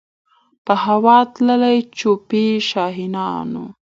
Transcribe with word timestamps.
په 0.65 0.73
هوا 0.85 1.17
تللې 1.33 1.75
جوپې 1.97 2.45
د 2.59 2.63
شاهینانو 2.69 3.63